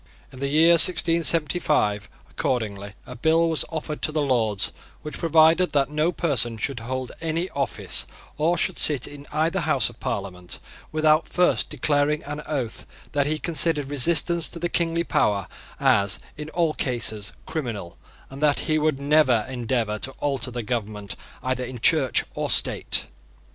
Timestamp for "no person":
5.91-6.57